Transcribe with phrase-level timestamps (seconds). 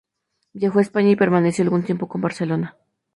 [0.53, 2.77] Viajó a España y permaneció algún tiempo en Barcelona.